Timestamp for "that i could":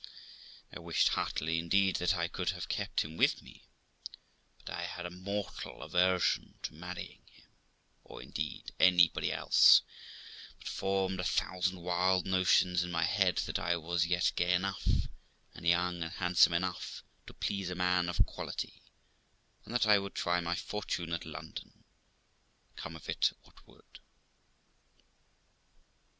1.97-2.49